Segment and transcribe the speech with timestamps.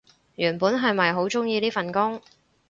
[0.33, 2.19] 原本係咪好鍾意呢份工